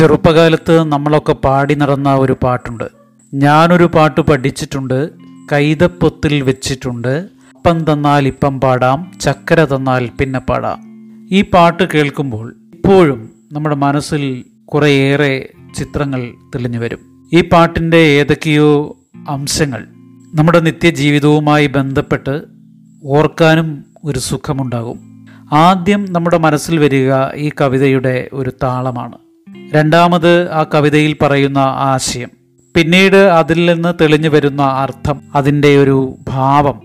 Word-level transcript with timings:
ചെറുപ്പകാലത്ത് 0.00 0.92
നമ്മളൊക്കെ 0.92 1.32
പാടി 1.32 1.74
നടന്ന 1.74 2.14
ഒരു 2.14 2.36
പാട്ടുണ്ട്. 2.42 2.84
ഞാനൊരു 3.34 3.84
പാട്ട് 3.84 4.20
പഠിച്ചിട്ടുണ്ട് 4.20 5.10
കൈതപ്പൊത്തിൽ 5.52 6.42
വെച്ചിട്ടുണ്ട്. 6.42 7.26
അപ്പം 7.56 7.92
തന്നാൽ 7.92 8.26
ഇപ്പം 8.26 8.60
പാടാം 8.60 9.12
ചക്കര 9.20 9.64
തന്നാൽ 9.64 10.10
പിന്നെ 10.20 10.38
പാടാം. 10.38 10.78
ഈ 11.32 11.42
പാട്ട് 11.42 11.82
കേൾക്കുമ്പോൾ 11.94 12.54
ഇപ്പോഴും 12.74 13.30
നമ്മുടെ 13.52 13.74
മനസ്സിൽ 13.74 14.44
കുറേയേറെ 14.64 15.48
ചിത്രങ്ങൾ 15.74 16.32
തെളിഞ്ഞു 16.54 16.78
വരും. 16.78 16.98
ഈ 17.32 17.40
പാട്ടിന്റെ 17.40 17.96
ഏതൊക്കെയോ 17.96 18.96
അംശങ്ങൾ 19.28 19.86
നമ്മുടെ 20.34 20.60
നിത്യജീവിതവുമായി 20.60 21.66
ബന്ധപ്പെട്ട് 21.66 22.42
ഓർക്കാനും 23.04 23.84
ഒരു 24.04 24.18
സുഖമുണ്ടാകും. 24.18 25.00
ആദ്യം 25.52 26.12
നമ്മുടെ 26.12 26.38
മനസ്സിൽ 26.38 26.78
വരിക 26.78 27.12
ഈ 27.34 27.50
കവിതയുടെ 27.60 28.28
ഒരു 28.32 28.52
താളമാണ്. 28.62 29.18
രണ്ടാമത് 29.74 30.52
ആ 30.52 30.64
കവിതയിൽ 30.74 31.16
പറയുന്ന 31.22 31.58
ആശയം. 31.58 32.30
പിന്നീട് 32.76 33.16
അതിൽ 33.16 33.72
നിന്ന് 33.72 33.94
തെളിഞ്ഞു 34.00 34.28
വരുന്ന 34.28 34.62
അർത്ഥം 34.62 35.20
അതിന്റെ 35.34 35.82
ഒരു 35.82 36.16
ഭാവം. 36.28 36.80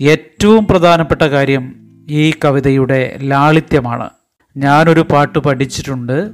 ഏറ്റവും 0.00 0.66
പ്രധാനപ്പെട്ട 0.66 1.22
കാര്യം 1.22 1.74
ഈ 2.08 2.32
കവിതയുടെ 2.44 3.18
ലാളിത്യമാണ്. 3.20 4.10
ഞാനൊരു 4.56 5.00
പാട്ട് 5.00 5.38
പഠിച്ചിട്ടുണ്ട് 5.38 6.30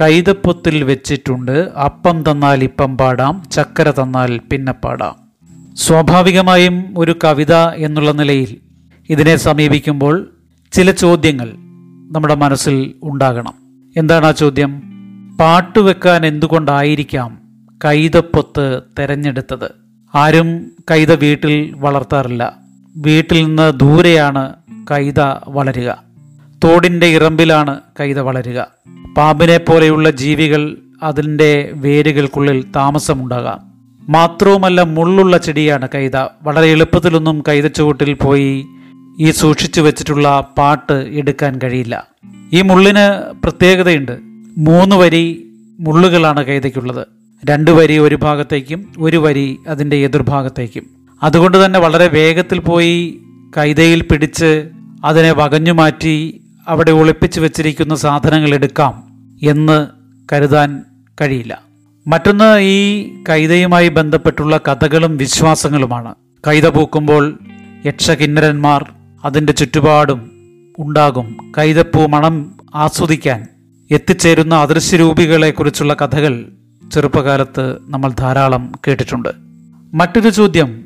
കൈതപ്പൊത്തിൽ 0.00 0.84
വെച്ചിട്ടുണ്ട് 0.84 1.70
അപ്പം 1.86 2.30
തന്നാൽ 2.30 2.64
ഇപ്പം 2.64 2.98
പാടാം 2.98 3.42
ചക്കര 3.52 3.90
തന്നാൽ 3.90 4.40
പിന്നെ 4.52 4.72
പാടാം. 4.72 5.14
സ്വാഭാവികമായും 5.74 6.94
ഒരു 6.98 7.16
കവിത 7.24 7.54
എന്നുള്ള 7.54 8.10
നിലയിൽ 8.10 8.56
ഇതിനെ 9.10 9.36
സമീപിക്കുമ്പോൾ 9.36 10.28
ചില 10.72 10.90
ചോദ്യങ്ങൾ 10.90 11.52
നമ്മുടെ 12.12 12.34
മനസ്സിൽ 12.34 12.94
ഉണ്ടാകണം. 13.02 13.54
എന്താണ് 13.96 14.26
ആ 14.26 14.30
ചോദ്യം? 14.30 14.91
പാട്ട് 15.42 15.78
വെക്കാൻ 15.78 16.26
എന്തുകൊണ്ടായിരിക്കാം 16.26 17.38
കൈതപ്പൊത്ത് 17.84 18.80
തെരഞ്ഞെടുത്തത്? 18.98 19.70
ആരും 20.14 20.72
കൈത 20.90 21.12
വീട്ടിൽ 21.12 21.74
വളർത്താറില്ല. 21.76 22.56
വീട്ടിൽ 22.96 23.44
നിന്ന് 23.44 23.72
ദൂരെയാണ് 23.72 24.52
കൈത 24.90 25.20
വളരുക. 25.48 26.02
തോടിന്റെ 26.64 27.06
ഇറമ്പിലാണ് 27.06 27.80
കൈത 28.00 28.20
വളരുക. 28.20 28.66
പാമ്പിനെ 29.16 29.56
പോലെയുള്ള 29.58 30.10
ജീവികൾ 30.10 30.78
അതിന്റെ 31.02 31.72
വേരുകൾക്കുള്ളിൽ 31.74 32.64
താമസമുണ്ടാകാം. 32.76 33.60
മാത്രവുമല്ല 34.08 34.80
മുള്ളുള്ള 34.80 35.38
ചെടിയാണ് 35.38 35.88
കൈത. 35.94 36.16
വളരെ 36.42 36.66
എളുപ്പത്തിലൊന്നും 36.66 37.42
കൈതച്ചുവട്ടിൽ 37.48 38.14
പോയി 38.14 38.64
ഈ 39.20 39.30
സൂക്ഷിച്ചു 39.30 39.80
വെച്ചിട്ടുള്ള 39.80 40.52
പാട്ട് 40.58 40.92
എടുക്കാൻ 40.92 41.60
കഴിയില്ല. 41.64 42.06
ഈ 42.52 42.62
മുള്ളിന് 42.62 43.32
പ്രത്യേകതയുണ്ട്. 43.42 44.31
മൂന്ന് 44.58 44.96
വരി 44.96 45.46
മുള്ളുകളാണ് 45.80 46.44
കൈതയ്ക്കുള്ളത് 46.44 47.06
രണ്ട് 47.50 47.70
വരി 47.70 47.98
ഒരു 47.98 48.14
ഭാഗത്തേക്കും 48.14 48.92
ഒരു 48.98 49.16
വരി 49.16 49.58
അതിന്റെ 49.68 49.96
എതിർഭാഗത്തേക്കും. 49.96 50.86
അതുകൊണ്ട് 51.22 51.64
തന്നെ 51.64 51.78
വളരെ 51.78 52.08
വേഗത്തിൽ 52.08 52.58
പോയി 52.58 53.20
കൈതയിൽ 53.56 54.02
പിടിച്ച് 54.02 54.68
അതിനെ 55.04 55.32
വകഞ്ഞു 55.32 55.72
മാറ്റി 55.72 56.40
അവിടെ 56.68 56.90
ഒളിപ്പിച്ചു 56.90 57.40
വെച്ചിരിക്കുന്ന 57.40 57.94
സാധനങ്ങൾ 57.94 58.54
എടുക്കാം 58.54 59.02
എന്ന് 59.42 59.86
കരുതാൻ 60.32 60.82
കഴിയില്ല. 61.20 61.62
മറ്റൊന്ന് 62.06 62.58
ഈ 62.58 63.08
കൈതയുമായി 63.28 63.88
ബന്ധപ്പെട്ടുള്ള 63.88 64.60
കഥകളും 64.68 65.16
വിശ്വാസങ്ങളുമാണ്. 65.16 66.14
കൈത 66.46 66.68
പൂക്കുമ്പോൾ 66.68 67.38
യക്ഷകിന്നരന്മാർ 67.86 68.92
അതിന്റെ 69.24 69.52
ചുറ്റുപാടും 69.52 70.30
ഉണ്ടാകും. 70.78 71.52
കൈതപ്പൂ 71.58 72.06
മണം 72.06 72.54
ആസ്വദിക്കാൻ 72.74 73.46
എത്തിച്ചേരുന്ന 73.92 74.54
അദൃശ്യരൂപികളെക്കുറിച്ചുള്ള 74.54 75.94
കഥകൾ 75.94 76.52
ചെറുപ്പകാലത്ത് 76.92 77.78
നമ്മൾ 77.82 78.12
ധാരാളം 78.12 78.72
കേട്ടിട്ടുണ്ട്. 78.88 79.28
മറ്റൊരു 79.94 80.28
ചോദ്യം 80.28 80.84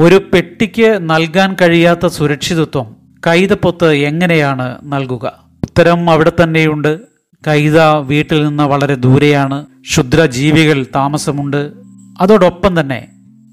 ഒരു 0.00 0.30
പെട്ടിക്ക് 0.34 0.98
നൽകാൻ 1.00 1.56
കഴിയാത്ത 1.60 2.06
സുരക്ഷിതത്വം 2.06 2.96
കൈതപ്പൊത്ത് 3.26 3.92
എങ്ങനെയാണ് 3.92 4.78
നൽകുക? 4.84 5.44
ഉത്തരം 5.62 6.10
അവിടെ 6.10 6.32
തന്നെയുണ്ട്. 6.42 7.00
കൈത 7.48 7.80
വീട്ടിൽ 7.80 8.46
നിന്ന് 8.46 8.62
വളരെ 8.62 8.94
ദൂരെയാണ്. 8.94 9.66
ക്ഷുദ്രജീവികൾ 9.80 10.86
താമസമുണ്ട്. 10.94 11.72
അതോടൊപ്പം 12.20 12.80
തന്നെ 12.80 13.08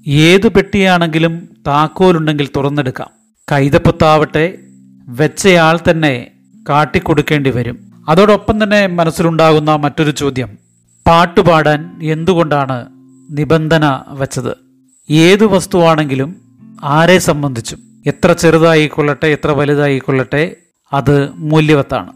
ഏതു 0.06 0.48
പെട്ടിയാണെങ്കിലും 0.48 1.48
താക്കോലുണ്ടെങ്കിൽ 1.66 2.48
തുറന്നെടുക്കാം. 2.56 3.08
കൈതപ്പൊത്താവട്ടെ 3.52 4.58
വെച്ചയാൾ 5.08 5.78
തന്നെ 5.90 6.30
കാട്ടിക്കൊടുക്കേണ്ടി 6.68 7.50
വരും. 7.50 7.83
അതോടൊപ്പം 8.08 8.62
തന്നെ 8.62 8.86
മനസ്സിലുണ്ടാകുന്ന 8.86 9.76
മറ്റൊരു 9.76 10.10
ചോദ്യം. 10.10 10.58
പാട്ടുപാടാൻ 11.06 12.00
എന്തുകൊണ്ടാണ് 12.02 12.86
നിബന്ധന 13.30 14.02
വച്ചത്? 14.08 14.56
ഏതു 15.10 15.44
വസ്തുവാണെങ്കിലും 15.44 16.36
ആരെ 16.84 17.18
സംബന്ധിച്ചും? 17.18 17.78
എത്ര 18.06 18.32
ചെറുതായിക്കൊള്ളട്ടെ 18.32 19.26
എത്ര 19.26 19.50
വലുതായിക്കൊള്ളട്ടെ 19.50 20.56
അത് 20.92 21.30
മൂല്യവത്താണ്. 21.34 22.12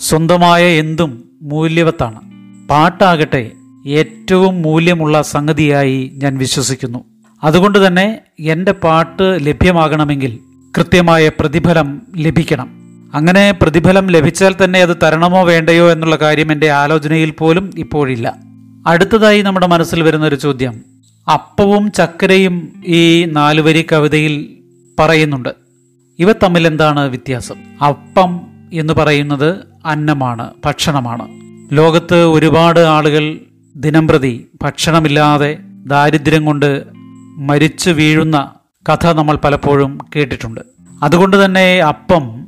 സ്വന്തമായ 0.00 0.64
എന്തും 0.64 1.24
മൂല്യവത്താണ്. 1.42 2.20
പാട്ടാകട്ടെ 2.68 3.50
ഏറ്റവും 3.86 4.62
മൂല്യമുള്ള 4.62 5.22
സംഗതിയായി 5.22 6.10
ഞാൻ 6.14 6.38
വിശ്വസിക്കുന്നു. 6.38 7.04
അതുകൊണ്ട് 7.44 7.86
തന്നെ 7.86 8.20
എന്റെ 8.40 8.72
പാട്ട് 8.72 9.38
ലഭ്യമാകണമെങ്കിൽ 9.40 10.38
കൃത്യമായ 10.78 11.28
പ്രതിഫലം 11.28 12.02
ലഭിക്കണം. 12.16 12.81
അങ്ങനെ 13.14 13.52
പ്രതിഫലം 13.52 14.06
ലഭിച്ചാൽ 14.06 14.54
തന്നെ 14.64 14.80
അത് 14.80 14.96
തരണമോ 15.02 15.44
വേണ്ടയോ 15.44 15.92
എന്നുള്ള 15.92 16.16
കാര്യം 16.16 16.52
എന്റെ 16.52 16.70
ആലോചനയിൽ 16.70 17.30
പോലും 17.30 17.70
ഇപ്പോഴില്ല. 17.78 18.36
അടുത്തതായി 18.86 19.42
നമ്മുടെ 19.42 19.66
മനസ്സിൽ 19.66 20.02
വരുന്ന 20.02 20.26
ഒരു 20.26 20.34
ചോദ്യം. 20.34 20.80
അപ്പവും 21.32 21.92
ചക്കരയും 21.92 22.82
ഈ 22.86 23.24
നാലുവരി 23.24 23.86
കവിതയിൽ 23.92 24.48
പറയുന്നുണ്ട്. 24.98 25.48
ഇവ 26.18 26.32
തമ്മിൽ 26.32 26.66
എന്താണ് 26.66 27.08
വ്യത്യാസം? 27.08 27.54
അപ്പം 27.86 28.40
എന്ന് 28.72 28.92
പറയുന്നത് 28.92 29.56
അന്നമാണ് 29.86 30.50
ഭക്ഷണമാണ്. 30.64 31.28
ലോകത്ത് 31.72 32.14
ഒരുപാട് 32.14 32.80
ആളുകൾ 32.80 33.38
ദിനംപ്രതി 33.76 34.46
ഭക്ഷണമില്ലാതെ 34.62 35.58
ദാരിദ്ര്യം 35.86 36.44
കൊണ്ട് 36.44 36.84
മരിച്ചു 37.36 37.90
വീഴുന്ന 37.90 38.50
കഥ 38.88 39.06
നമ്മൾ 39.06 39.38
പലപ്പോഴും 39.44 39.98
കേട്ടിട്ടുണ്ട്. 40.16 40.60
അതുകൊണ്ട് 41.02 41.44
തന്നെ 41.44 41.78
അപ്പം 41.78 42.41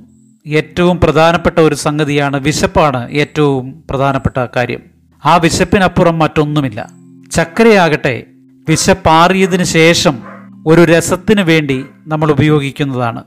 ഏറ്റവും 0.46 1.00
പ്രധാനപ്പെട്ട 1.00 1.58
ഒരു 1.58 1.74
സംഗതിയാണ് 1.74 2.40
വിശപ്പാണ് 2.40 3.10
ഏറ്റവും 3.10 3.84
പ്രധാനപ്പെട്ട 3.90 4.46
കാര്യം. 4.56 4.80
ആ 5.24 5.36
വിശപ്പിനപ്പുറം 5.36 6.18
മറ്റൊന്നുമില്ല. 6.18 6.90
ചക്കരയാകട്ടെ 7.32 8.24
വിശപ്പാറിയതിന് 8.68 9.64
ശേഷം 9.64 10.18
ഒരു 10.66 10.80
രസത്തിന് 10.80 11.40
വേണ്ടി 11.40 11.84
നമ്മൾ 12.06 12.30
ഉപയോഗിക്കുന്നതാണ്. 12.30 13.24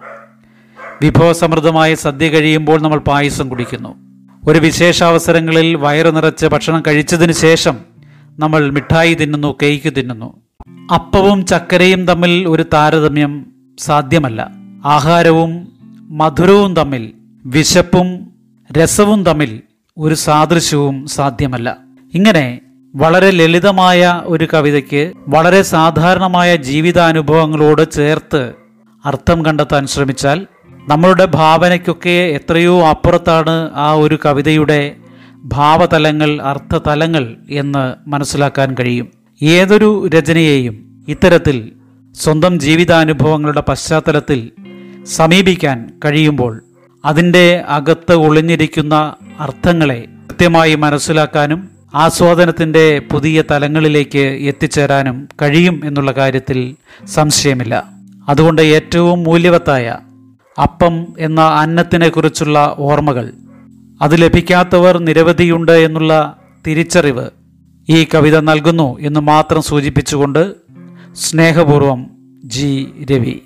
വിഭവസമൃദ്ധമായ 1.01 1.95
സദ്യ 1.95 2.27
കഴിയുമ്പോൾ 2.27 2.81
നമ്മൾ 2.81 2.99
പായസം 2.99 3.49
കുടിക്കുന്നു. 3.49 3.95
ഒരു 4.47 4.59
വിശേഷാവസരങ്ങളിൽ 4.59 5.75
വയറു 5.75 6.09
നിറച്ച് 6.09 6.45
ഭക്ഷണം 6.45 6.83
കഴിച്ചതിന് 6.87 7.31
ശേഷം 7.31 7.77
നമ്മൾ 8.39 8.69
മിഠായി 8.69 9.13
തിന്നുന്നു 9.13 9.55
കേക്ക് 9.63 9.93
തിന്നുന്നു. 9.97 10.41
അപ്പവും 10.93 11.45
ചക്കരയും 11.45 12.07
തമ്മിൽ 12.07 12.47
ഒരു 12.47 12.65
താരതമ്യം 12.73 13.45
സാധ്യമല്ല. 13.79 14.51
ആഹാരവും 14.85 15.76
മധുരവും 16.09 16.75
തമ്മിൽ 16.75 17.11
വിശപ്പും 17.45 18.31
രസവും 18.71 19.23
തമ്മിൽ 19.23 19.61
ഒരു 19.97 20.15
സാദൃശ്യവും 20.15 21.07
സാധ്യമല്ല. 21.07 21.77
ഇങ്ങനെ 22.13 22.61
വളരെ 22.95 23.31
ലളിതമായ 23.31 24.21
ഒരു 24.25 24.47
കവിതയ്ക്ക് 24.53 25.13
വളരെ 25.27 25.61
സാധാരണമായ 25.61 26.55
ജീവിതാനുഭവങ്ങളോട് 26.55 27.91
ചേർത്ത് 27.91 28.53
അർത്ഥം 29.05 29.45
കണ്ടെത്താൻ 29.45 29.87
ശ്രമിച്ചാൽ 29.87 30.47
നമ്മളുടെ 30.89 31.25
ഭാവനയ്ക്കൊക്കെ 31.25 32.09
എത്രയോ 32.09 32.87
അപ്പുറത്താണ് 32.87 33.71
ആ 33.73 33.91
ഒരു 33.91 34.19
കവിതയുടെ 34.25 34.95
ഭാവതലങ്ങൾ 35.45 36.41
അർത്ഥതലങ്ങൾ 36.41 37.35
എന്ന് 37.49 38.09
മനസ്സിലാക്കാൻ 38.09 38.75
കഴിയും. 38.79 39.11
ഏതൊരു 39.41 40.07
രചനയെയും 40.07 41.05
ഇത്തരത്തിൽ 41.07 41.71
സ്വന്തം 42.15 42.59
ജീവിതാനുഭവങ്ങളുടെ 42.59 43.61
പശ്ചാത്തലത്തിൽ 43.61 44.51
സമീപിക്കാൻ 45.07 45.89
കഴിയുമ്പോൾ 46.05 46.63
അതിന്റെ 47.05 47.57
അകത്ത് 47.57 48.13
ഒളിഞ്ഞിരിക്കുന്ന 48.13 49.15
അർത്ഥങ്ങളെ 49.39 50.07
കൃത്യമായി 50.29 50.75
മനസ്സിലാക്കാനും 50.75 51.69
ആസ്വാദനത്തിന്റെ 51.95 53.01
പുതിയ 53.11 53.43
തലങ്ങളിലേക്ക് 53.51 54.19
എത്തിച്ചേരാനും 54.19 55.27
കഴിയും 55.41 55.81
എന്നുള്ള 55.85 56.11
കാര്യത്തിൽ 56.11 56.75
സംശയമില്ല. 57.05 57.85
അതുകൊണ്ട് 58.29 58.61
ഏറ്റവും 58.61 59.23
മൂല്യവത്തായ 59.23 59.97
അപ്പം 60.61 61.07
എന്ന 61.19 61.41
അന്നത്തിനെക്കുറിച്ചുള്ള 61.41 62.75
ഓർമ്മകൾ 62.79 63.31
അത് 64.01 64.21
ലഭിക്കാത്തവർ 64.21 64.97
നിരവധിയുണ്ട് 64.97 65.71
എന്നുള്ള 65.71 66.37
തിരിച്ചറിവ് 66.67 67.29
ഈ 67.89 68.07
കവിത 68.15 68.39
നൽകുന്നു 68.39 68.99
എന്ന് 68.99 69.19
മാത്രം 69.19 69.61
സൂചിപ്പിച്ചുകൊണ്ട് 69.61 70.53
സ്നേഹപൂർവം 71.15 72.07
ജി 72.45 72.87
രവി. 73.11 73.41